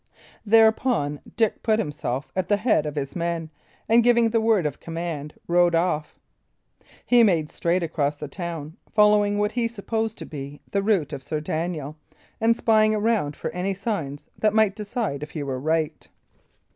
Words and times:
Thereupon 0.43 1.19
Dick 1.37 1.61
put 1.61 1.77
himself 1.77 2.31
at 2.35 2.49
the 2.49 2.57
head 2.57 2.87
of 2.87 2.95
his 2.95 3.15
men, 3.15 3.51
and 3.87 4.03
giving 4.03 4.31
the 4.31 4.41
word 4.41 4.65
of 4.65 4.79
command, 4.79 5.35
rode 5.47 5.75
off. 5.75 6.17
He 7.05 7.21
made 7.21 7.51
straight 7.51 7.83
across 7.83 8.15
the 8.15 8.27
town, 8.27 8.77
following 8.91 9.37
what 9.37 9.51
he 9.51 9.67
supposed 9.67 10.17
to 10.17 10.25
be 10.25 10.59
the 10.71 10.81
route 10.81 11.13
of 11.13 11.21
Sir 11.21 11.39
Daniel, 11.39 11.97
and 12.39 12.57
spying 12.57 12.95
around 12.95 13.35
for 13.35 13.51
any 13.51 13.75
signs 13.75 14.25
that 14.39 14.55
might 14.55 14.75
decide 14.75 15.21
if 15.21 15.29
he 15.29 15.43
were 15.43 15.59
right. 15.59 16.09